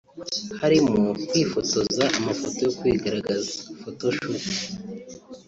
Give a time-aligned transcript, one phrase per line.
[0.61, 0.99] harimo
[1.29, 3.51] kwifotoza amafoto yo kwigaragaza
[3.81, 4.43] (photoshoot)